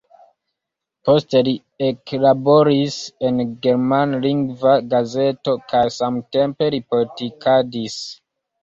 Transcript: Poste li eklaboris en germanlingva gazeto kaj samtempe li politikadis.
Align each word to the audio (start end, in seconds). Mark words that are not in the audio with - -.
Poste 1.09 1.41
li 1.47 1.53
eklaboris 1.89 2.97
en 3.29 3.39
germanlingva 3.67 4.75
gazeto 4.97 5.57
kaj 5.75 5.87
samtempe 6.01 6.73
li 6.77 6.83
politikadis. 6.95 8.03